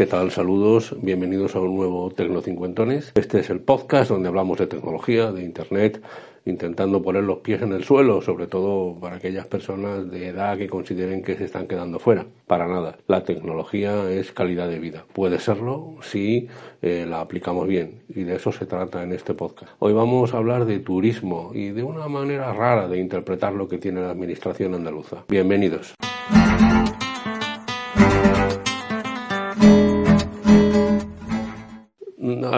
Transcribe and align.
¿Qué 0.00 0.06
tal? 0.06 0.30
Saludos, 0.30 0.96
bienvenidos 1.02 1.54
a 1.54 1.60
un 1.60 1.76
nuevo 1.76 2.10
Tecnocincuentones. 2.10 3.12
Este 3.16 3.40
es 3.40 3.50
el 3.50 3.60
podcast 3.60 4.10
donde 4.10 4.28
hablamos 4.28 4.56
de 4.56 4.66
tecnología, 4.66 5.30
de 5.30 5.44
Internet, 5.44 6.00
intentando 6.46 7.02
poner 7.02 7.24
los 7.24 7.40
pies 7.40 7.60
en 7.60 7.74
el 7.74 7.84
suelo, 7.84 8.22
sobre 8.22 8.46
todo 8.46 8.98
para 8.98 9.16
aquellas 9.16 9.46
personas 9.46 10.10
de 10.10 10.28
edad 10.28 10.56
que 10.56 10.70
consideren 10.70 11.22
que 11.22 11.36
se 11.36 11.44
están 11.44 11.66
quedando 11.66 11.98
fuera. 11.98 12.24
Para 12.46 12.66
nada, 12.66 12.96
la 13.08 13.24
tecnología 13.24 14.10
es 14.10 14.32
calidad 14.32 14.70
de 14.70 14.78
vida. 14.78 15.04
Puede 15.12 15.38
serlo 15.38 15.96
si 16.00 16.48
eh, 16.80 17.04
la 17.06 17.20
aplicamos 17.20 17.68
bien 17.68 18.00
y 18.08 18.22
de 18.22 18.36
eso 18.36 18.52
se 18.52 18.64
trata 18.64 19.02
en 19.02 19.12
este 19.12 19.34
podcast. 19.34 19.70
Hoy 19.80 19.92
vamos 19.92 20.32
a 20.32 20.38
hablar 20.38 20.64
de 20.64 20.78
turismo 20.78 21.50
y 21.52 21.72
de 21.72 21.82
una 21.82 22.08
manera 22.08 22.54
rara 22.54 22.88
de 22.88 22.98
interpretar 22.98 23.52
lo 23.52 23.68
que 23.68 23.76
tiene 23.76 24.00
la 24.00 24.12
administración 24.12 24.72
andaluza. 24.72 25.24
Bienvenidos. 25.28 25.94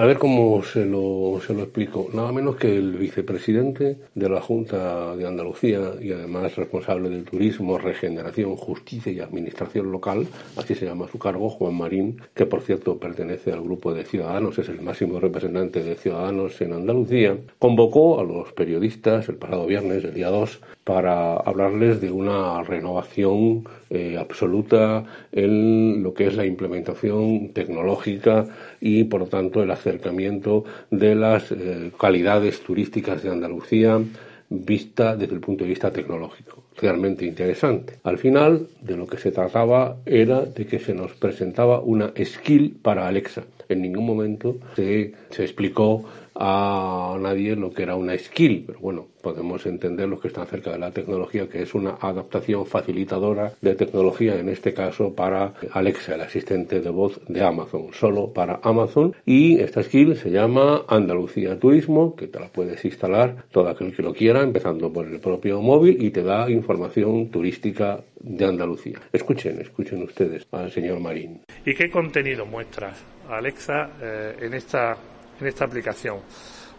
A 0.03 0.07
ver 0.07 0.19
cómo 0.19 0.65
se 0.65 0.85
lo, 0.85 1.41
se 1.47 1.55
lo 1.55 1.63
explico. 1.63 2.09
Nada 2.13 2.33
menos 2.33 2.57
que 2.57 2.77
el 2.77 2.97
vicepresidente 2.97 3.99
de 4.17 4.29
la 4.29 4.41
Junta 4.41 5.15
de 5.15 5.29
Andalucía 5.29 5.93
y 6.01 6.11
además 6.11 6.57
responsable 6.57 7.09
del 7.09 7.23
turismo, 7.23 7.79
regeneración, 7.79 8.57
justicia 8.57 9.13
y 9.13 9.21
administración 9.21 9.93
local, 9.93 10.27
así 10.57 10.75
se 10.75 10.87
llama 10.87 11.07
su 11.07 11.21
cargo, 11.21 11.49
Juan 11.51 11.77
Marín, 11.77 12.21
que 12.35 12.47
por 12.47 12.63
cierto 12.63 12.99
pertenece 12.99 13.53
al 13.53 13.63
grupo 13.63 13.95
de 13.95 14.05
Ciudadanos, 14.05 14.59
es 14.59 14.69
el 14.69 14.83
máximo 14.83 15.21
representante 15.21 15.85
de 15.85 15.95
Ciudadanos 15.95 16.61
en 16.61 16.73
Andalucía, 16.73 17.37
convocó 17.61 18.19
a 18.19 18.25
los 18.25 18.53
periodistas 18.55 19.29
el 19.29 19.37
pasado 19.37 19.67
viernes, 19.67 20.03
el 20.03 20.15
día 20.15 20.31
2, 20.31 20.63
para 20.85 21.35
hablarles 21.35 22.01
de 22.01 22.11
una 22.11 22.63
renovación 22.63 23.65
eh, 23.91 24.17
absoluta 24.19 25.05
en 25.31 26.03
lo 26.03 26.13
que 26.13 26.27
es 26.27 26.35
la 26.35 26.45
implementación 26.45 27.51
tecnológica 27.53 28.47
y, 28.81 29.05
por 29.05 29.21
lo 29.21 29.27
tanto, 29.27 29.63
el 29.63 29.71
acercamiento 29.71 30.65
de 30.91 31.15
las 31.15 31.53
eh, 31.53 31.93
calidades 31.99 32.61
turísticas 32.61 33.23
de 33.23 33.31
Andalucía 33.31 34.01
vista 34.49 35.17
desde 35.17 35.35
el 35.35 35.41
punto 35.41 35.65
de 35.65 35.71
vista 35.71 35.91
tecnológico. 35.91 36.63
Realmente 36.77 37.25
interesante. 37.25 37.99
Al 38.03 38.19
final, 38.19 38.67
de 38.81 38.97
lo 38.97 39.07
que 39.07 39.19
se 39.19 39.31
trataba 39.31 39.97
era 40.05 40.43
de 40.43 40.67
que 40.67 40.79
se 40.79 40.95
nos 40.95 41.13
presentaba 41.13 41.81
una 41.81 42.13
skill 42.23 42.77
para 42.83 43.07
Alexa. 43.07 43.45
En 43.69 43.83
ningún 43.83 44.05
momento 44.05 44.57
se, 44.75 45.13
se 45.31 45.45
explicó 45.45 46.05
a 46.35 47.17
nadie 47.21 47.57
lo 47.57 47.71
que 47.71 47.83
era 47.83 47.97
una 47.97 48.17
skill, 48.19 48.65
pero 48.67 48.81
bueno, 48.81 49.07
podemos 49.23 49.65
entender 49.67 50.09
los 50.09 50.21
que 50.21 50.29
están 50.29 50.47
cerca 50.47 50.73
de 50.73 50.79
la 50.79 50.91
tecnología 50.91 51.49
que 51.49 51.63
es 51.63 51.75
una 51.75 51.97
adaptación 52.01 52.67
facilitadora 52.67 53.53
de 53.61 53.75
tecnología, 53.75 54.39
en 54.39 54.49
este 54.49 54.75
caso 54.75 55.15
para 55.15 55.55
Alexa, 55.73 56.15
el 56.15 56.23
asistente 56.23 56.81
de 56.81 56.91
voz 56.91 57.21
de 57.29 57.43
Amazon, 57.43 57.89
solo 57.93 58.33
para 58.33 58.61
Amazon. 58.63 59.15
Y 59.25 59.61
esta 59.61 59.83
skill 59.83 60.17
se 60.17 60.31
llama 60.31 60.83
Andalucía 60.89 61.59
Turismo, 61.59 62.17
que 62.17 62.27
te 62.27 62.41
la 62.41 62.49
puedes 62.49 62.85
instalar 62.85 63.45
todo 63.51 63.69
aquel 63.69 63.95
que 63.95 64.03
lo 64.03 64.13
quiera, 64.13 64.43
empezando 64.43 64.93
por 64.93 65.07
el 65.07 65.21
propio 65.21 65.61
móvil 65.61 66.03
y 66.03 66.11
te 66.11 66.23
da 66.23 66.51
información 66.51 67.31
turística 67.31 68.01
de 68.21 68.45
Andalucía. 68.45 68.99
Escuchen, 69.13 69.61
escuchen 69.61 70.03
ustedes 70.03 70.47
al 70.51 70.71
señor 70.71 71.01
Marín. 71.01 71.43
¿Y 71.65 71.75
qué 71.75 71.91
contenido 71.91 72.47
muestra 72.47 72.93
Alexa 73.29 73.91
eh, 74.01 74.37
en 74.41 74.55
esta 74.55 74.97
en 75.43 75.49
esta 75.49 75.65
aplicación? 75.65 76.21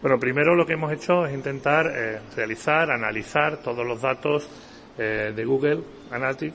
Bueno, 0.00 0.18
primero 0.18 0.54
lo 0.54 0.66
que 0.66 0.74
hemos 0.74 0.92
hecho 0.92 1.24
es 1.26 1.34
intentar 1.34 1.86
eh, 1.86 2.20
realizar, 2.36 2.90
analizar 2.90 3.62
todos 3.62 3.86
los 3.86 4.00
datos 4.00 4.48
eh, 4.98 5.32
de 5.34 5.44
Google 5.44 5.80
Analytics 6.10 6.54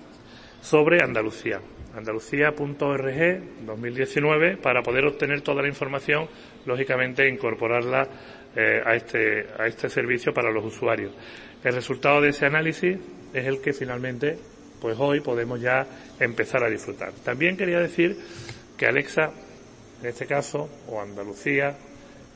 sobre 0.62 1.02
Andalucía. 1.04 1.60
Andalucía.org 1.96 3.66
2019 3.66 4.58
para 4.58 4.82
poder 4.84 5.06
obtener 5.06 5.42
toda 5.42 5.62
la 5.62 5.68
información, 5.68 6.28
lógicamente 6.66 7.28
incorporarla 7.28 8.08
eh, 8.56 8.82
a, 8.86 8.96
este, 8.96 9.48
a 9.58 9.66
este 9.66 9.90
servicio 9.90 10.34
para 10.34 10.52
los 10.52 10.66
usuarios. 10.66 11.12
El 11.64 11.74
resultado 11.74 12.22
de 12.22 12.30
ese 12.30 12.46
análisis 12.46 12.98
es 13.34 13.46
el 13.46 13.62
que 13.62 13.74
finalmente, 13.74 14.38
pues 14.80 14.96
hoy 15.00 15.22
podemos 15.22 15.60
ya 15.60 15.86
empezar 16.20 16.64
a 16.64 16.70
disfrutar. 16.70 17.12
También 17.24 17.58
quería 17.58 17.80
decir 17.80 18.18
que 18.78 18.86
Alexa, 18.86 19.32
en 20.02 20.08
este 20.08 20.26
caso, 20.26 20.70
o 20.88 21.02
Andalucía, 21.02 21.76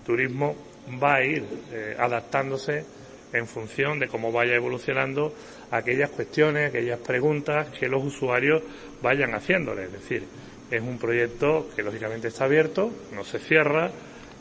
turismo 0.06 0.56
va 1.02 1.16
a 1.16 1.24
ir 1.24 1.44
eh, 1.72 1.96
adaptándose 1.98 2.86
en 3.32 3.48
función 3.48 4.00
de 4.00 4.08
cómo 4.08 4.32
vaya 4.32 4.56
evolucionando 4.56 5.34
aquellas 5.72 6.12
cuestiones, 6.12 6.70
aquellas 6.70 7.00
preguntas 7.00 7.68
que 7.70 7.88
los 7.88 8.04
usuarios 8.04 8.62
vayan 9.02 9.34
haciéndole. 9.34 9.86
Es 9.86 9.94
decir, 9.94 10.24
es 10.70 10.82
un 10.82 10.98
proyecto 10.98 11.70
que 11.76 11.84
lógicamente 11.84 12.28
está 12.28 12.46
abierto, 12.46 12.92
no 13.14 13.24
se 13.24 13.40
cierra 13.40 13.92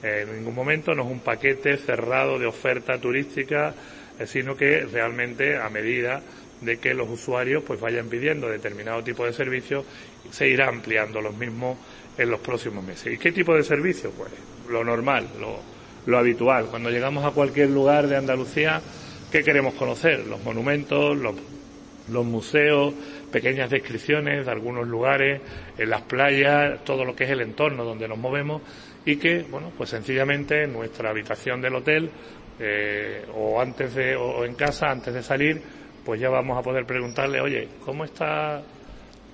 eh, 0.02 0.26
en 0.28 0.36
ningún 0.36 0.54
momento, 0.54 0.94
no 0.94 1.04
es 1.04 1.10
un 1.10 1.20
paquete 1.20 1.76
cerrado 1.78 2.38
de 2.38 2.46
oferta 2.46 2.98
turística, 2.98 3.74
eh, 4.18 4.26
sino 4.26 4.56
que 4.56 4.80
realmente 4.80 5.56
a 5.56 5.68
medida 5.68 6.22
de 6.62 6.78
que 6.78 6.94
los 6.94 7.08
usuarios 7.08 7.62
pues 7.66 7.80
vayan 7.80 8.08
pidiendo 8.08 8.48
determinado 8.48 9.02
tipo 9.02 9.24
de 9.24 9.32
servicios, 9.32 9.84
se 10.30 10.48
irá 10.48 10.68
ampliando 10.68 11.20
los 11.20 11.36
mismos 11.36 11.78
en 12.16 12.30
los 12.30 12.40
próximos 12.40 12.84
meses. 12.84 13.12
¿Y 13.14 13.18
qué 13.18 13.32
tipo 13.32 13.54
de 13.54 13.62
servicio? 13.62 14.10
Pues 14.10 14.30
lo 14.68 14.84
normal, 14.84 15.26
lo, 15.40 15.58
lo 16.06 16.18
habitual. 16.18 16.66
Cuando 16.66 16.90
llegamos 16.90 17.24
a 17.24 17.30
cualquier 17.30 17.70
lugar 17.70 18.06
de 18.06 18.16
Andalucía, 18.16 18.80
¿qué 19.30 19.42
queremos 19.42 19.74
conocer? 19.74 20.26
Los 20.26 20.42
monumentos, 20.42 21.16
los, 21.16 21.34
los 22.08 22.24
museos, 22.24 22.94
pequeñas 23.30 23.70
descripciones 23.70 24.46
de 24.46 24.52
algunos 24.52 24.86
lugares, 24.86 25.40
en 25.78 25.90
las 25.90 26.02
playas, 26.02 26.84
todo 26.84 27.04
lo 27.04 27.16
que 27.16 27.24
es 27.24 27.30
el 27.30 27.40
entorno 27.40 27.84
donde 27.84 28.08
nos 28.08 28.18
movemos 28.18 28.62
y 29.04 29.16
que, 29.16 29.42
bueno, 29.42 29.72
pues 29.76 29.90
sencillamente 29.90 30.64
en 30.64 30.72
nuestra 30.72 31.10
habitación 31.10 31.60
del 31.60 31.74
hotel 31.74 32.10
eh, 32.60 33.24
o 33.34 33.60
antes 33.60 33.94
de, 33.94 34.14
o 34.14 34.44
en 34.44 34.54
casa, 34.54 34.90
antes 34.90 35.12
de 35.14 35.22
salir, 35.22 35.60
pues 36.04 36.20
ya 36.20 36.28
vamos 36.28 36.58
a 36.58 36.62
poder 36.62 36.84
preguntarle, 36.84 37.40
oye, 37.40 37.68
¿cómo 37.84 38.04
está 38.04 38.62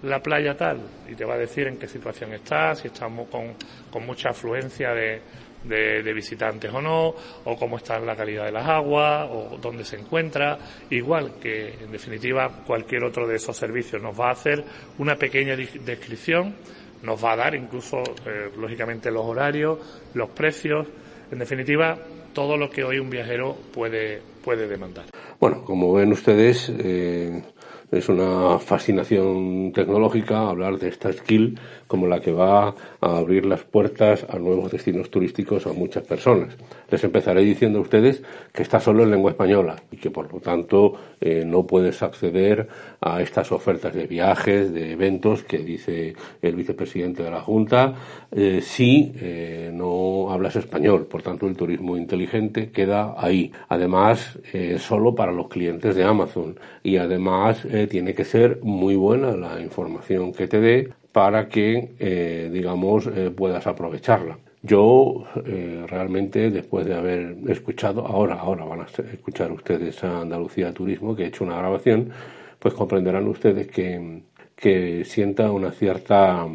la 0.02 0.20
playa 0.20 0.56
tal? 0.56 0.80
Y 1.08 1.14
te 1.14 1.24
va 1.24 1.34
a 1.34 1.38
decir 1.38 1.66
en 1.66 1.78
qué 1.78 1.88
situación 1.88 2.32
está, 2.32 2.74
si 2.74 2.88
estamos 2.88 3.28
con, 3.28 3.54
con 3.90 4.06
mucha 4.06 4.30
afluencia 4.30 4.92
de, 4.92 5.20
de, 5.64 6.12
visitantes 6.12 6.72
o 6.72 6.80
no, 6.80 7.14
o 7.44 7.56
cómo 7.56 7.76
está 7.76 7.98
la 7.98 8.16
calidad 8.16 8.44
de 8.44 8.52
las 8.52 8.66
aguas, 8.66 9.28
o 9.30 9.58
dónde 9.60 9.84
se 9.84 9.96
encuentra, 9.96 10.58
igual 10.90 11.34
que 11.40 11.74
en 11.82 11.90
definitiva 11.90 12.48
cualquier 12.66 13.04
otro 13.04 13.26
de 13.26 13.36
esos 13.36 13.56
servicios 13.56 14.02
nos 14.02 14.18
va 14.18 14.28
a 14.28 14.32
hacer 14.32 14.64
una 14.98 15.16
pequeña 15.16 15.56
descripción, 15.56 16.54
nos 17.02 17.22
va 17.22 17.32
a 17.32 17.36
dar 17.36 17.54
incluso 17.54 18.02
eh, 18.26 18.50
lógicamente 18.56 19.10
los 19.10 19.24
horarios, 19.24 19.78
los 20.14 20.30
precios, 20.30 20.86
en 21.30 21.38
definitiva 21.38 21.98
todo 22.32 22.56
lo 22.56 22.70
que 22.70 22.84
hoy 22.84 22.98
un 22.98 23.10
viajero 23.10 23.56
puede, 23.72 24.22
puede 24.42 24.66
demandar. 24.66 25.06
Bueno, 25.40 25.64
como 25.64 25.92
ven 25.92 26.10
ustedes, 26.12 26.68
eh, 26.78 27.42
es 27.90 28.08
una 28.08 28.58
fascinación 28.58 29.72
tecnológica 29.72 30.48
hablar 30.48 30.78
de 30.78 30.88
esta 30.88 31.12
skill 31.12 31.58
como 31.86 32.06
la 32.06 32.20
que 32.20 32.32
va 32.32 32.74
a 33.00 33.16
abrir 33.16 33.46
las 33.46 33.64
puertas 33.64 34.26
a 34.28 34.38
nuevos 34.38 34.70
destinos 34.70 35.10
turísticos 35.10 35.66
a 35.66 35.72
muchas 35.72 36.04
personas. 36.04 36.54
Les 36.90 37.02
empezaré 37.02 37.42
diciendo 37.42 37.78
a 37.78 37.82
ustedes 37.82 38.22
que 38.52 38.62
está 38.62 38.78
solo 38.78 39.02
en 39.02 39.10
lengua 39.10 39.30
española 39.30 39.76
y 39.90 39.96
que 39.96 40.10
por 40.10 40.32
lo 40.32 40.38
tanto 40.40 40.94
eh, 41.20 41.44
no 41.46 41.66
puedes 41.66 42.02
acceder 42.02 42.68
a 43.00 43.22
estas 43.22 43.52
ofertas 43.52 43.94
de 43.94 44.06
viajes, 44.06 44.72
de 44.72 44.92
eventos 44.92 45.42
que 45.44 45.58
dice 45.58 46.14
el 46.42 46.54
vicepresidente 46.56 47.22
de 47.22 47.30
la 47.30 47.40
Junta 47.40 47.94
eh, 48.30 48.60
si 48.62 49.12
eh, 49.16 49.70
no 49.72 50.30
hablas 50.30 50.56
español. 50.56 51.06
Por 51.06 51.22
tanto, 51.22 51.46
el 51.46 51.56
turismo 51.56 51.96
inteligente 51.96 52.70
queda 52.70 53.14
ahí. 53.16 53.50
Además, 53.68 54.38
solo 54.78 55.14
para 55.14 55.32
los 55.32 55.48
clientes 55.48 55.94
de 55.94 56.04
Amazon 56.04 56.58
y 56.82 56.96
además 56.96 57.64
tiene 57.86 58.14
que 58.14 58.24
ser 58.24 58.60
muy 58.62 58.96
buena 58.96 59.36
la 59.36 59.60
información 59.60 60.32
que 60.32 60.48
te 60.48 60.60
dé 60.60 60.88
para 61.12 61.48
que, 61.48 61.92
eh, 61.98 62.50
digamos, 62.52 63.06
eh, 63.06 63.30
puedas 63.30 63.66
aprovecharla. 63.66 64.38
Yo 64.62 65.24
eh, 65.46 65.84
realmente, 65.86 66.50
después 66.50 66.84
de 66.86 66.94
haber 66.94 67.36
escuchado, 67.48 68.06
ahora, 68.06 68.34
ahora 68.34 68.64
van 68.64 68.80
a 68.80 68.86
escuchar 69.12 69.52
ustedes 69.52 70.02
a 70.02 70.20
Andalucía 70.22 70.72
Turismo, 70.72 71.14
que 71.14 71.24
he 71.24 71.26
hecho 71.28 71.44
una 71.44 71.56
grabación, 71.58 72.10
pues 72.58 72.74
comprenderán 72.74 73.28
ustedes 73.28 73.68
que, 73.68 74.22
que 74.56 75.04
sienta 75.04 75.50
una 75.52 75.70
cierta 75.70 76.46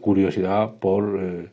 curiosidad 0.00 0.72
por 0.80 1.50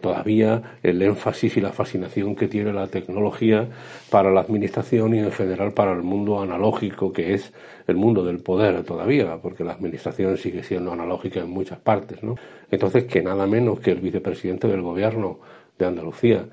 todavía 0.00 0.78
el 0.82 1.00
énfasis 1.00 1.56
y 1.56 1.60
la 1.60 1.72
fascinación 1.72 2.36
que 2.36 2.46
tiene 2.46 2.72
la 2.72 2.88
tecnología 2.88 3.66
para 4.10 4.30
la 4.30 4.40
administración 4.40 5.14
y 5.14 5.20
en 5.20 5.32
general 5.32 5.72
para 5.72 5.92
el 5.92 6.02
mundo 6.02 6.42
analógico 6.42 7.12
que 7.12 7.34
es 7.34 7.52
el 7.86 7.96
mundo 7.96 8.24
del 8.24 8.38
poder 8.38 8.82
todavía, 8.84 9.36
porque 9.42 9.64
la 9.64 9.72
administración 9.72 10.36
sigue 10.36 10.62
siendo 10.62 10.92
analógica 10.92 11.40
en 11.40 11.50
muchas 11.50 11.78
partes, 11.78 12.22
¿no? 12.22 12.36
Entonces, 12.70 13.04
que 13.04 13.22
nada 13.22 13.46
menos 13.46 13.80
que 13.80 13.90
el 13.90 14.00
vicepresidente 14.00 14.68
del 14.68 14.82
gobierno 14.82 15.38
de 15.78 15.86
Andalucía 15.86 16.46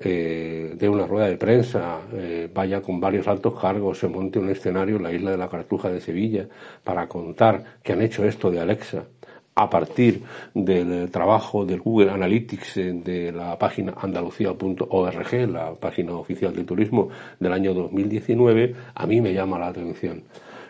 eh, 0.00 0.74
de 0.76 0.88
una 0.88 1.06
rueda 1.06 1.26
de 1.26 1.36
prensa, 1.36 2.00
eh, 2.12 2.48
vaya 2.52 2.80
con 2.80 3.00
varios 3.00 3.26
altos 3.26 3.58
cargos, 3.60 3.98
se 3.98 4.08
monte 4.08 4.38
un 4.38 4.48
escenario 4.48 4.96
en 4.96 5.02
la 5.02 5.12
isla 5.12 5.32
de 5.32 5.36
la 5.36 5.48
Cartuja 5.48 5.90
de 5.90 6.00
Sevilla 6.00 6.46
para 6.84 7.08
contar 7.08 7.78
que 7.82 7.92
han 7.92 8.02
hecho 8.02 8.24
esto 8.24 8.50
de 8.50 8.60
Alexa 8.60 9.06
a 9.58 9.68
partir 9.68 10.22
del 10.54 11.10
trabajo 11.10 11.64
del 11.64 11.80
Google 11.80 12.12
Analytics 12.12 12.76
eh, 12.76 12.92
de 12.92 13.32
la 13.32 13.58
página 13.58 13.92
andalucía.org, 14.00 15.32
la 15.50 15.74
página 15.74 16.14
oficial 16.14 16.54
de 16.54 16.62
turismo 16.64 17.08
del 17.40 17.52
año 17.52 17.74
2019, 17.74 18.74
a 18.94 19.06
mí 19.06 19.20
me 19.20 19.34
llama 19.34 19.58
la 19.58 19.68
atención. 19.68 20.22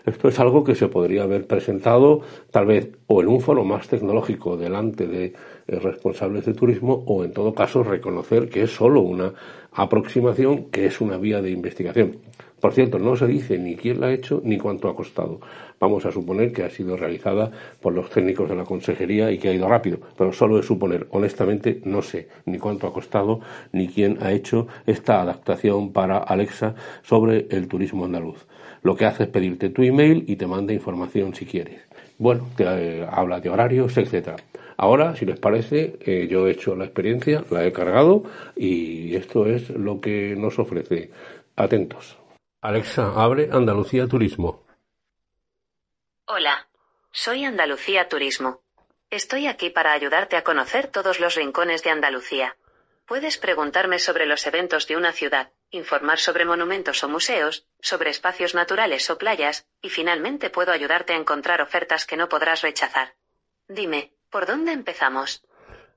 Esto 0.06 0.29
es 0.29 0.40
algo 0.40 0.64
que 0.64 0.75
se 0.75 0.88
podría 0.88 1.25
haber 1.25 1.46
presentado 1.46 2.23
tal 2.50 2.64
vez 2.64 2.88
o 3.08 3.20
en 3.20 3.29
un 3.29 3.43
foro 3.43 3.62
más 3.62 3.88
tecnológico 3.88 4.56
delante 4.56 5.06
de 5.06 5.26
eh, 5.26 5.79
responsables 5.79 6.46
de 6.46 6.55
turismo 6.55 7.05
o 7.06 7.25
en 7.25 7.32
todo 7.32 7.52
caso 7.52 7.82
reconocer 7.82 8.49
que 8.49 8.62
es 8.62 8.70
solo 8.70 9.02
una 9.02 9.35
aproximación, 9.73 10.70
que 10.70 10.87
es 10.87 11.02
una 11.02 11.19
vía 11.19 11.43
de 11.43 11.50
investigación. 11.50 12.17
Por 12.61 12.73
cierto, 12.73 12.99
no 12.99 13.15
se 13.15 13.27
dice 13.27 13.59
ni 13.59 13.77
quién 13.77 14.01
la 14.01 14.09
ha 14.09 14.13
hecho 14.13 14.41
ni 14.45 14.59
cuánto 14.59 14.89
ha 14.89 14.97
costado. 14.97 15.41
Vamos 15.79 16.05
a 16.07 16.13
suponer 16.13 16.53
que 16.53 16.65
ha 16.65 16.71
sido 16.71 16.97
realizada 16.97 17.51
por 17.81 17.93
los 17.93 18.11
técnicos 18.11 18.49
de 18.49 18.57
la 18.57 18.65
consejería 18.65 19.31
y 19.31 19.39
que 19.39 19.49
ha 19.49 19.55
ido 19.55 19.69
rápido, 19.69 19.99
pero 20.17 20.33
solo 20.33 20.59
es 20.59 20.67
suponer. 20.67 21.07
Honestamente, 21.11 21.81
no 21.85 22.03
sé 22.03 22.29
ni 22.47 22.59
cuánto 22.59 22.89
ha 22.89 22.93
costado 22.93 23.41
ni 23.73 23.87
quién 23.89 24.19
ha 24.21 24.33
hecho 24.33 24.67
esta 24.87 25.23
adaptación 25.23 25.93
para 25.93 26.19
Alexa 26.19 26.75
sobre 27.03 27.47
el 27.51 27.69
turismo 27.69 28.05
andaluz. 28.05 28.47
Lo 28.83 28.97
que 28.97 29.07
hace 29.07 29.25
es 29.25 29.29
pedirte 29.29 29.71
tu 29.71 29.83
email 29.83 30.25
y 30.27 30.37
te 30.37 30.47
manda 30.47 30.73
información 30.73 31.35
si 31.35 31.47
quieres. 31.47 31.81
Bueno, 32.19 32.49
te 32.57 32.65
eh, 32.65 33.07
habla 33.09 33.41
de 33.41 33.49
horarios, 33.49 33.97
etcétera. 33.97 34.37
Ahora, 34.77 35.15
si 35.17 35.27
les 35.27 35.39
parece, 35.39 35.97
eh, 36.05 36.29
yo 36.31 36.47
he 36.47 36.53
hecho 36.53 36.75
la 36.77 36.85
experiencia, 36.85 37.45
la 37.51 37.65
he 37.65 37.73
cargado 37.73 38.25
y 38.57 39.15
esto 39.15 39.47
es 39.47 39.71
lo 39.71 40.01
que 40.01 40.35
nos 40.37 40.59
ofrece. 40.59 41.11
Atentos. 41.57 42.18
Alexa, 42.61 43.13
abre 43.15 43.51
Andalucía 43.53 44.09
Turismo. 44.09 44.67
Hola, 46.27 46.69
soy 47.13 47.45
Andalucía 47.45 48.09
Turismo. 48.09 48.63
Estoy 49.11 49.47
aquí 49.47 49.71
para 49.71 49.93
ayudarte 49.93 50.37
a 50.37 50.43
conocer 50.43 50.89
todos 50.89 51.21
los 51.21 51.37
rincones 51.37 51.85
de 51.85 51.91
Andalucía. 51.91 52.57
Puedes 53.07 53.39
preguntarme 53.39 54.01
sobre 54.01 54.27
los 54.27 54.45
eventos 54.45 54.89
de 54.89 54.97
una 54.97 55.13
ciudad, 55.13 55.53
informar 55.71 56.19
sobre 56.19 56.45
monumentos 56.45 57.05
o 57.05 57.09
museos, 57.09 57.65
sobre 57.81 58.11
espacios 58.11 58.57
naturales 58.57 59.09
o 59.09 59.19
playas, 59.19 59.69
y 59.81 59.91
finalmente 59.91 60.51
puedo 60.51 60.73
ayudarte 60.73 61.13
a 61.13 61.17
encontrar 61.17 61.63
ofertas 61.63 62.07
que 62.07 62.17
no 62.17 62.29
podrás 62.29 62.63
rechazar. 62.63 63.15
Dime, 63.69 64.15
¿por 64.31 64.47
dónde 64.47 64.73
empezamos? 64.73 65.45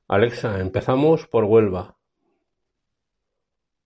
Alexa, 0.08 0.60
empezamos 0.60 1.26
por 1.26 1.46
Huelva. 1.46 1.98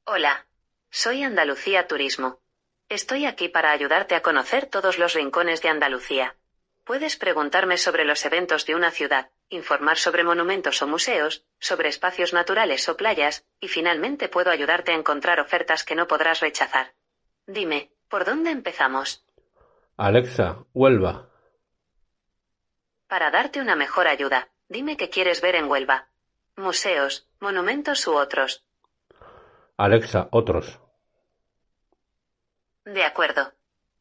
Hola, 0.03 0.45
soy 0.89 1.23
Andalucía 1.23 1.87
Turismo. 1.87 2.41
Estoy 2.89 3.25
aquí 3.25 3.49
para 3.49 3.71
ayudarte 3.71 4.13
a 4.13 4.21
conocer 4.21 4.67
todos 4.67 4.99
los 4.99 5.13
rincones 5.13 5.61
de 5.61 5.69
Andalucía. 5.69 6.35
Puedes 6.83 7.17
preguntarme 7.17 7.77
sobre 7.77 8.05
los 8.05 8.23
eventos 8.25 8.67
de 8.67 8.75
una 8.75 8.91
ciudad, 8.91 9.31
informar 9.49 9.97
sobre 9.97 10.23
monumentos 10.23 10.83
o 10.83 10.87
museos, 10.87 11.43
sobre 11.59 11.89
espacios 11.89 12.31
naturales 12.31 12.87
o 12.87 12.95
playas, 12.95 13.43
y 13.59 13.69
finalmente 13.69 14.29
puedo 14.29 14.51
ayudarte 14.51 14.91
a 14.91 14.95
encontrar 14.95 15.39
ofertas 15.39 15.83
que 15.83 15.95
no 15.95 16.07
podrás 16.07 16.41
rechazar. 16.41 16.93
Dime, 17.47 17.91
¿por 18.07 18.23
dónde 18.23 18.51
empezamos? 18.51 19.25
Alexa, 19.97 20.63
Huelva. 20.73 21.29
Para 23.07 23.31
darte 23.31 23.61
una 23.61 23.75
mejor 23.75 24.07
ayuda, 24.07 24.49
dime 24.69 24.95
qué 24.95 25.09
quieres 25.09 25.41
ver 25.41 25.55
en 25.55 25.71
Huelva. 25.71 26.09
Museos, 26.55 27.27
monumentos 27.39 28.05
u 28.05 28.13
otros. 28.13 28.63
Alexa, 29.75 30.27
otros. 30.31 30.79
De 32.95 33.03
acuerdo. 33.03 33.51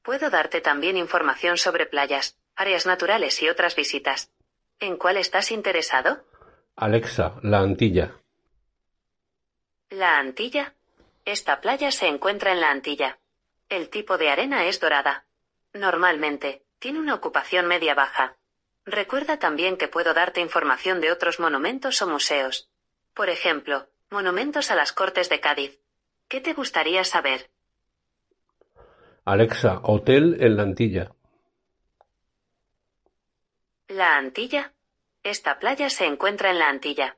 Puedo 0.03 0.31
darte 0.31 0.61
también 0.61 0.97
información 0.97 1.59
sobre 1.59 1.85
playas, 1.85 2.39
áreas 2.55 2.87
naturales 2.87 3.43
y 3.43 3.49
otras 3.49 3.75
visitas. 3.75 4.31
¿En 4.79 4.99
cuál 4.99 5.17
estás 5.17 5.51
interesado? 5.51 6.25
Alexa, 6.77 7.35
la 7.43 7.59
Antilla. 7.59 8.13
La 9.91 10.19
Antilla. 10.19 10.75
Esta 11.25 11.61
playa 11.61 11.91
se 11.91 12.07
encuentra 12.07 12.53
en 12.53 12.61
la 12.61 12.71
Antilla. 12.71 13.19
El 13.69 13.89
tipo 13.89 14.17
de 14.17 14.31
arena 14.31 14.67
es 14.67 14.79
dorada. 14.79 15.27
Normalmente, 15.73 16.63
tiene 16.79 17.01
una 17.01 17.17
ocupación 17.17 17.67
media-baja. 17.67 18.37
Recuerda 18.85 19.41
también 19.41 19.77
que 19.77 19.89
puedo 19.89 20.15
darte 20.15 20.41
información 20.41 21.01
de 21.01 21.11
otros 21.11 21.41
monumentos 21.41 22.01
o 22.01 22.07
museos. 22.07 22.71
Por 23.13 23.29
ejemplo, 23.29 23.89
monumentos 24.11 24.71
a 24.71 24.77
las 24.77 24.93
Cortes 24.93 25.29
de 25.29 25.41
Cádiz. 25.41 25.81
¿Qué 26.29 26.41
te 26.41 26.53
gustaría 26.53 27.03
saber? 27.03 27.51
Alexa, 29.27 29.81
hotel 29.85 30.37
en 30.41 30.57
la 30.57 30.65
Antilla. 30.65 31.13
La 33.89 34.17
Antilla. 34.17 34.75
Esta 35.23 35.59
playa 35.59 35.89
se 35.89 36.05
encuentra 36.05 36.51
en 36.51 36.59
la 36.59 36.69
Antilla. 36.69 37.17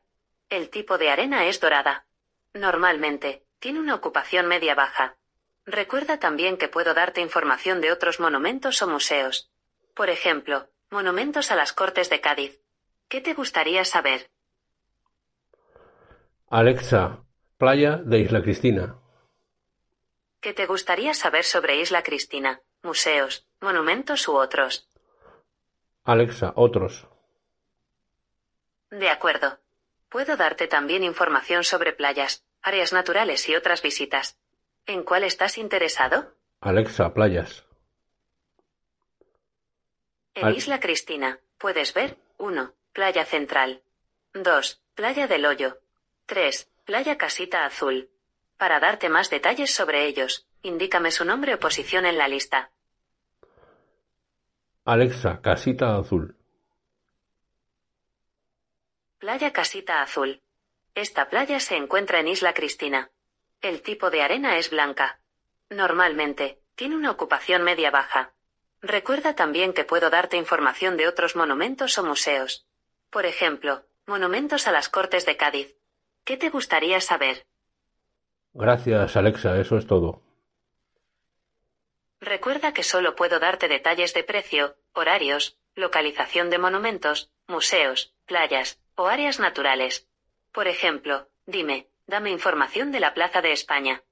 El 0.49 0.71
tipo 0.71 0.99
de 0.99 1.11
arena 1.11 1.47
es 1.47 1.61
dorada. 1.61 2.07
Normalmente, 2.55 3.43
tiene 3.59 3.81
una 3.81 3.97
ocupación 3.97 4.47
media-baja. 4.47 5.17
Recuerda 5.65 6.21
también 6.21 6.59
que 6.59 6.69
puedo 6.69 6.95
darte 6.95 7.21
información 7.21 7.81
de 7.81 7.91
otros 7.91 8.21
monumentos 8.21 8.81
o 8.83 8.87
museos. 8.87 9.51
Por 9.93 10.09
ejemplo, 10.09 10.69
monumentos 10.91 11.51
a 11.51 11.57
las 11.57 11.73
Cortes 11.73 12.09
de 12.09 12.21
Cádiz. 12.21 12.61
¿Qué 13.09 13.21
te 13.21 13.35
gustaría 13.35 13.85
saber? 13.85 14.31
Alexa, 16.51 17.25
playa 17.59 17.97
de 17.97 18.21
Isla 18.21 18.43
Cristina. 18.43 18.97
¿Qué 20.40 20.52
te 20.52 20.66
gustaría 20.66 21.14
saber 21.14 21.45
sobre 21.45 21.76
Isla 21.76 22.02
Cristina, 22.02 22.61
museos, 22.83 23.47
monumentos 23.61 24.28
u 24.28 24.37
otros? 24.37 24.88
Alexa, 26.05 26.52
otros. 26.55 27.07
De 28.90 29.11
acuerdo. 29.11 29.59
Puedo 30.09 30.37
darte 30.37 30.69
también 30.69 31.02
información 31.02 31.64
sobre 31.64 31.93
playas, 31.93 32.45
áreas 32.62 32.93
naturales 32.93 33.49
y 33.49 33.57
otras 33.57 33.83
visitas. 33.83 34.38
¿En 34.87 35.02
cuál 35.02 35.25
estás 35.25 35.59
interesado? 35.59 36.33
Alexa, 36.61 37.12
playas. 37.12 37.64
En 40.35 40.55
Isla 40.55 40.78
Cristina, 40.78 41.40
puedes 41.59 41.93
ver 41.93 42.19
1. 42.38 42.73
Playa 42.93 43.25
Central. 43.25 43.83
2. 44.35 44.83
Playa 44.95 45.26
del 45.26 45.45
Hoyo. 45.45 45.81
3. 46.26 46.71
Playa 46.85 47.19
Casita 47.19 47.64
Azul. 47.64 48.11
Para 48.57 48.81
darte 48.81 49.09
más 49.09 49.29
detalles 49.29 49.75
sobre 49.75 50.07
ellos, 50.07 50.47
indícame 50.63 51.11
su 51.11 51.25
nombre 51.25 51.55
o 51.55 51.61
posición 51.61 52.07
en 52.07 52.17
la 52.17 52.29
lista. 52.29 52.71
Alexa, 54.85 55.41
Casita 55.43 55.97
Azul. 55.97 56.37
Playa 59.19 59.53
Casita 59.53 60.03
Azul. 60.03 60.43
Esta 60.95 61.29
playa 61.29 61.61
se 61.61 61.77
encuentra 61.77 62.21
en 62.21 62.29
Isla 62.29 62.55
Cristina. 62.55 63.11
El 63.61 63.83
tipo 63.83 64.11
de 64.11 64.23
arena 64.23 64.57
es 64.57 64.71
blanca. 64.71 65.21
Normalmente, 65.69 66.61
tiene 66.77 66.97
una 66.97 67.11
ocupación 67.11 67.63
media-baja. 67.63 68.33
Recuerda 68.81 69.35
también 69.35 69.73
que 69.73 69.85
puedo 69.85 70.09
darte 70.09 70.37
información 70.37 70.97
de 70.97 71.09
otros 71.09 71.35
monumentos 71.35 71.99
o 71.99 72.05
museos. 72.05 72.67
Por 73.11 73.27
ejemplo, 73.27 73.85
monumentos 74.07 74.67
a 74.67 74.73
las 74.73 74.89
Cortes 74.89 75.27
de 75.27 75.37
Cádiz. 75.37 75.75
¿Qué 76.25 76.37
te 76.37 76.51
gustaría 76.51 77.01
saber? 77.01 77.47
Gracias, 78.59 79.17
Alexa, 79.17 79.61
eso 79.61 79.77
es 79.77 79.87
todo. 79.87 80.23
Recuerda 82.21 82.73
que 82.73 82.83
solo 82.83 83.15
puedo 83.15 83.39
darte 83.39 83.69
detalles 83.69 84.15
de 84.15 84.25
precio, 84.25 84.77
horarios, 84.95 85.59
localización 85.75 86.49
de 86.49 86.59
monumentos, 86.59 87.31
museos, 87.47 88.15
playas 88.25 88.81
o 88.95 89.09
áreas 89.09 89.39
naturales. 89.41 90.09
Por 90.53 90.69
ejemplo, 90.69 91.29
dime, 91.47 91.89
dame 92.07 92.31
información 92.31 92.93
de 92.93 93.01
la 93.01 93.13
Plaza 93.13 93.43
de 93.43 93.53
España. 93.53 94.03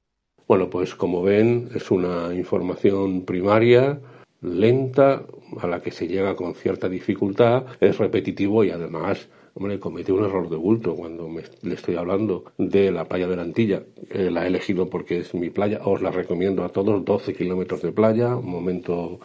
Bueno, 0.47 0.69
pues 0.69 0.95
como 0.95 1.23
ven, 1.23 1.71
es 1.75 1.91
una 1.91 2.35
información 2.35 3.25
primaria, 3.25 3.99
lenta, 4.43 5.25
a 5.59 5.67
la 5.67 5.81
que 5.81 5.91
se 5.91 6.07
llega 6.07 6.37
con 6.37 6.55
cierta 6.55 6.91
dificultad, 6.91 7.65
es 7.81 7.97
repetitivo 7.97 8.63
y 8.63 8.71
además 8.71 9.27
Hombre, 9.57 9.79
cometí 9.79 10.11
un 10.11 10.25
error 10.25 10.51
de 10.51 10.57
bulto 10.57 10.97
cuando 10.97 11.31
le 11.63 11.75
estoy 11.75 11.95
hablando 11.95 12.45
de 12.59 12.91
la 12.91 13.05
playa 13.05 13.29
de 13.29 13.37
la 13.37 13.43
Antilla. 13.43 13.85
Eh, 14.11 14.29
la 14.29 14.45
he 14.45 14.49
elegido 14.49 14.91
porque 14.91 15.21
es 15.21 15.33
mi 15.33 15.49
playa. 15.49 15.81
Os 15.85 16.03
la 16.03 16.11
recomiendo 16.11 16.65
a 16.65 16.71
todos. 16.71 17.05
12 17.05 17.35
kilómetros 17.35 17.81
de 17.81 17.93
playa, 17.93 18.35
momento, 18.35 19.21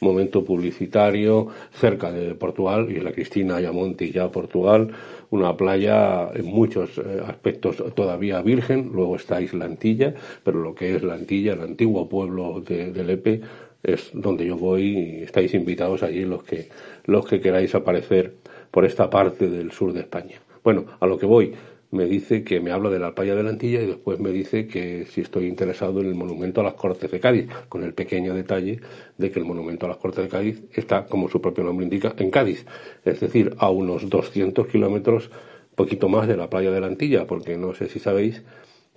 momento 0.00 0.44
publicitario, 0.44 1.48
cerca 1.72 2.12
de 2.12 2.36
Portugal 2.36 2.92
y 2.92 3.00
la 3.00 3.10
Cristina 3.10 3.56
Ayamonte 3.56 4.12
ya 4.12 4.30
Portugal. 4.30 4.92
Una 5.30 5.56
playa 5.56 6.30
en 6.32 6.46
muchos 6.46 6.98
eh, 6.98 7.20
aspectos 7.26 7.82
todavía 7.96 8.40
virgen. 8.40 8.92
Luego 8.94 9.16
está 9.16 9.40
Isla 9.40 9.64
Antilla, 9.64 10.14
pero 10.44 10.60
lo 10.60 10.76
que 10.76 10.94
es 10.94 11.02
la 11.02 11.14
Antilla, 11.14 11.54
el 11.54 11.60
antiguo 11.60 12.08
pueblo 12.08 12.60
de, 12.60 12.92
de 12.92 13.02
Lepe, 13.02 13.40
es 13.82 14.10
donde 14.12 14.46
yo 14.46 14.56
voy 14.56 14.82
y 14.96 15.22
estáis 15.24 15.54
invitados 15.54 16.04
allí 16.04 16.24
los 16.24 16.44
que, 16.44 16.68
los 17.04 17.26
que 17.26 17.40
queráis 17.40 17.74
aparecer 17.74 18.34
por 18.72 18.84
esta 18.84 19.08
parte 19.08 19.48
del 19.48 19.70
sur 19.70 19.92
de 19.92 20.00
España. 20.00 20.40
Bueno, 20.64 20.86
a 20.98 21.06
lo 21.06 21.18
que 21.18 21.26
voy, 21.26 21.54
me 21.92 22.06
dice 22.06 22.42
que 22.42 22.58
me 22.58 22.72
habla 22.72 22.88
de 22.88 22.98
la 22.98 23.14
playa 23.14 23.34
de 23.34 23.42
la 23.42 23.50
Antilla 23.50 23.82
y 23.82 23.86
después 23.86 24.18
me 24.18 24.30
dice 24.30 24.66
que 24.66 25.04
si 25.04 25.20
estoy 25.20 25.46
interesado 25.46 26.00
en 26.00 26.06
el 26.06 26.14
monumento 26.14 26.62
a 26.62 26.64
las 26.64 26.74
Cortes 26.74 27.10
de 27.10 27.20
Cádiz, 27.20 27.48
con 27.68 27.84
el 27.84 27.92
pequeño 27.92 28.34
detalle 28.34 28.80
de 29.18 29.30
que 29.30 29.38
el 29.38 29.44
monumento 29.44 29.84
a 29.84 29.90
las 29.90 29.98
Cortes 29.98 30.24
de 30.24 30.30
Cádiz 30.30 30.62
está, 30.72 31.04
como 31.04 31.28
su 31.28 31.42
propio 31.42 31.64
nombre 31.64 31.84
indica, 31.84 32.14
en 32.16 32.30
Cádiz, 32.30 32.64
es 33.04 33.20
decir, 33.20 33.54
a 33.58 33.70
unos 33.70 34.08
200 34.08 34.66
kilómetros, 34.68 35.30
poquito 35.74 36.08
más 36.08 36.26
de 36.26 36.38
la 36.38 36.48
playa 36.48 36.70
de 36.70 36.80
la 36.80 36.86
Antilla, 36.86 37.26
porque 37.26 37.58
no 37.58 37.74
sé 37.74 37.88
si 37.88 37.98
sabéis 37.98 38.42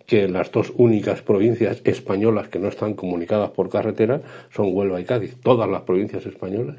que 0.05 0.27
las 0.27 0.51
dos 0.51 0.71
únicas 0.77 1.21
provincias 1.21 1.81
españolas 1.83 2.49
que 2.49 2.59
no 2.59 2.67
están 2.67 2.93
comunicadas 2.93 3.51
por 3.51 3.69
carretera 3.69 4.21
son 4.51 4.69
Huelva 4.71 5.01
y 5.01 5.05
Cádiz. 5.05 5.35
Todas 5.41 5.69
las 5.69 5.81
provincias 5.81 6.25
españolas 6.25 6.77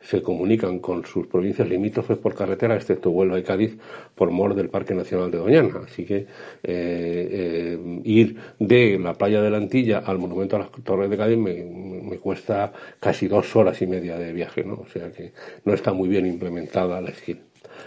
se 0.00 0.22
comunican 0.22 0.78
con 0.78 1.04
sus 1.04 1.26
provincias 1.26 1.68
limítrofes 1.68 2.18
por 2.18 2.34
carretera, 2.34 2.76
excepto 2.76 3.10
Huelva 3.10 3.38
y 3.38 3.42
Cádiz, 3.42 3.76
por 4.14 4.30
mor 4.30 4.54
del 4.54 4.68
Parque 4.68 4.94
Nacional 4.94 5.30
de 5.30 5.38
Doñana. 5.38 5.80
Así 5.84 6.04
que 6.04 6.18
eh, 6.18 6.26
eh, 6.62 8.00
ir 8.04 8.36
de 8.58 8.98
la 8.98 9.14
playa 9.14 9.42
de 9.42 9.50
la 9.50 9.56
Antilla 9.56 9.98
al 9.98 10.18
Monumento 10.18 10.56
a 10.56 10.60
las 10.60 10.70
Torres 10.70 11.10
de 11.10 11.16
Cádiz 11.16 11.36
me, 11.36 12.18
cuesta 12.18 12.72
casi 13.00 13.28
dos 13.28 13.54
horas 13.54 13.80
y 13.82 13.86
media 13.86 14.16
de 14.18 14.32
viaje, 14.32 14.64
¿no? 14.64 14.74
O 14.74 14.86
sea 14.92 15.10
que 15.12 15.32
no 15.64 15.72
está 15.72 15.92
muy 15.92 16.08
bien 16.08 16.26
implementada 16.26 17.00
la 17.00 17.10
esquina. 17.10 17.40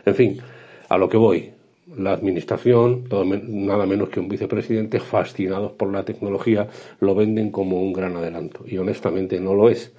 En 0.05 0.15
fin, 0.15 0.37
a 0.89 0.97
lo 0.97 1.09
que 1.09 1.17
voy. 1.17 1.60
La 1.95 2.13
administración, 2.13 3.05
nada 3.47 3.85
menos 3.85 4.09
que 4.09 4.19
un 4.19 4.29
vicepresidente, 4.29 4.99
fascinados 4.99 5.73
por 5.73 5.91
la 5.91 6.05
tecnología, 6.05 6.67
lo 6.99 7.15
venden 7.15 7.51
como 7.51 7.81
un 7.81 7.91
gran 7.91 8.15
adelanto. 8.15 8.63
Y 8.67 8.77
honestamente 8.77 9.39
no 9.39 9.55
lo 9.55 9.69
es 9.69 9.93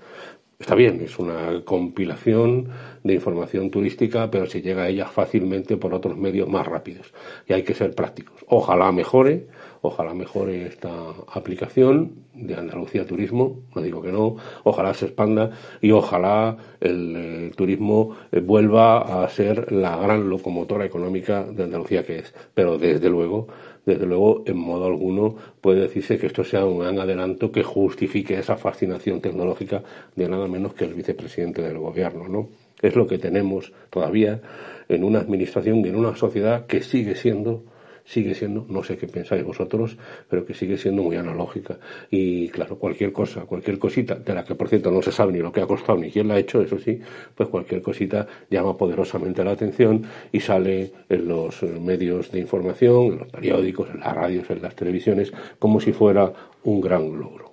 Está 0.63 0.77
bien, 0.77 1.01
es 1.01 1.19
una 1.19 1.65
compilación 1.65 2.69
de 3.03 3.15
información 3.15 3.69
turística, 3.73 4.31
pero 4.31 4.47
se 4.47 4.63
llega 4.63 4.85
a 4.85 4.89
ella 4.89 5.07
fácilmente 5.07 5.77
por 5.77 5.93
otros 5.93 6.17
medios 6.17 6.49
más 6.49 6.65
rápidos. 6.69 7.13
Y 7.49 7.53
hay 7.53 7.65
que 7.65 7.75
ser 7.75 7.97
prácticos. 7.97 8.45
Ojalá 8.47 8.93
mejore, 8.93 9.49
ojalá 9.83 10.15
mejore 10.15 10.67
esta 10.67 10.91
aplicación 11.33 12.13
de 12.35 12.55
Andalucía 12.55 13.07
Turismo, 13.07 13.61
no 13.75 13.83
digo 13.83 14.01
que 14.01 14.13
no, 14.13 14.37
ojalá 14.65 14.95
se 14.95 15.07
expanda 15.07 15.51
y 15.81 15.91
ojalá 15.91 16.57
el, 16.81 17.15
eh, 17.17 17.51
turismo 17.55 18.17
eh, 18.31 18.41
vuelva 18.41 19.23
a 19.23 19.29
ser 19.29 19.71
la 19.73 19.97
gran 19.97 20.29
locomotora 20.31 20.87
económica 20.87 21.45
de 21.45 21.65
Andalucía 21.65 22.05
que 22.05 22.21
es. 22.21 22.35
Pero 22.55 22.79
desde 22.79 23.11
luego 23.11 23.49
desde 23.85 24.07
luego, 24.07 24.45
en 24.47 24.59
modo 24.59 24.87
alguno 24.87 25.35
puede 25.61 25.81
decirse 25.81 26.17
que 26.17 26.27
esto 26.27 26.45
sea 26.45 26.65
un 26.65 26.79
gran 26.79 27.01
adelanto 27.01 27.51
que 27.51 27.65
justifique 27.65 28.39
esa 28.39 28.57
fascinación 28.57 29.21
tecnológica 29.21 29.83
de 30.15 30.29
nada 30.29 30.47
menos 30.47 30.75
que 30.75 30.85
el 30.85 30.95
vicepresidente 30.95 31.63
del 31.63 31.79
gobierno, 31.79 32.29
¿no? 32.29 32.49
Es 32.81 32.95
lo 32.95 33.09
que 33.09 33.19
tenemos 33.19 33.73
todavía 33.91 34.41
en 34.89 35.03
una 35.03 35.19
administración 35.19 35.85
y 35.85 35.89
en 35.89 35.97
una 35.97 36.15
sociedad 36.15 36.67
que 36.67 36.83
sigue 36.83 37.17
siendo 37.17 37.65
sigue 38.05 38.35
siendo, 38.35 38.67
no 38.69 38.83
sé 38.83 38.97
qué 38.97 39.07
pensáis 39.07 39.45
vosotros, 39.45 39.97
pero 40.29 40.45
que 40.45 40.55
sigue 40.55 40.77
siendo 40.77 41.03
muy 41.03 41.17
analógica. 41.17 41.79
Y 42.11 42.49
claro, 42.49 42.79
cualquier 42.79 43.13
cosa, 43.13 43.43
cualquier 43.43 43.79
cosita, 43.79 44.15
de 44.15 44.35
la 44.35 44.45
que 44.45 44.55
por 44.55 44.69
cierto 44.69 44.91
no 44.91 45.03
se 45.03 45.13
sabe 45.13 45.33
ni 45.33 45.39
lo 45.39 45.53
que 45.53 45.61
ha 45.61 45.67
costado 45.67 45.99
ni 45.99 46.11
quién 46.11 46.29
la 46.29 46.35
ha 46.35 46.39
hecho, 46.39 46.61
eso 46.63 46.79
sí, 46.79 47.01
pues 47.35 47.49
cualquier 47.49 47.83
cosita 47.83 48.27
llama 48.51 48.77
poderosamente 48.77 49.45
la 49.45 49.53
atención 49.53 50.05
y 50.31 50.41
sale 50.41 50.93
en 51.09 51.29
los 51.29 51.63
medios 51.63 52.31
de 52.33 52.41
información, 52.41 53.13
en 53.13 53.19
los 53.19 53.29
periódicos, 53.29 53.91
en 53.91 54.01
las 54.01 54.15
radios, 54.15 54.51
en 54.51 54.63
las 54.63 54.75
televisiones, 54.75 55.33
como 55.59 55.81
si 55.81 55.93
fuera 55.93 56.33
un 56.65 56.81
gran 56.81 57.19
logro. 57.19 57.53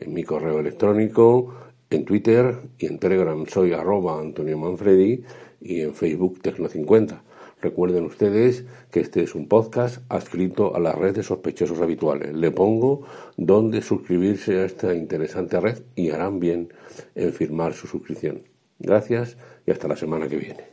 en 0.00 0.14
mi 0.14 0.24
correo 0.24 0.60
electrónico, 0.60 1.54
en 1.90 2.04
Twitter 2.04 2.58
y 2.78 2.86
en 2.86 2.98
Telegram 2.98 3.44
soy 3.46 3.72
arroba 3.72 4.20
Antonio 4.20 4.58
Manfredi 4.58 5.22
y 5.60 5.80
en 5.80 5.94
Facebook 5.94 6.40
Tecno50. 6.42 7.20
Recuerden 7.60 8.04
ustedes 8.04 8.64
que 8.90 9.00
este 9.00 9.22
es 9.22 9.34
un 9.34 9.46
podcast 9.46 10.02
adscrito 10.08 10.74
a 10.74 10.80
la 10.80 10.92
red 10.92 11.14
de 11.14 11.22
sospechosos 11.22 11.80
habituales. 11.80 12.34
Le 12.34 12.50
pongo 12.50 13.02
dónde 13.36 13.82
suscribirse 13.82 14.58
a 14.58 14.64
esta 14.64 14.94
interesante 14.94 15.60
red 15.60 15.82
y 15.94 16.10
harán 16.10 16.40
bien 16.40 16.72
en 17.14 17.32
firmar 17.32 17.74
su 17.74 17.86
suscripción. 17.86 18.42
Gracias 18.78 19.36
y 19.66 19.70
hasta 19.70 19.86
la 19.86 19.96
semana 19.96 20.28
que 20.28 20.36
viene. 20.36 20.71